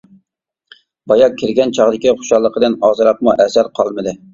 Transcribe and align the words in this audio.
بايا 1.11 1.29
كىرگەن 1.43 1.75
چاغدىكى 1.81 2.17
خۇشاللىقىدىن 2.25 2.81
ئازراقمۇ 2.91 3.41
ئەسەر 3.41 3.77
قالمىدى. 3.81 4.23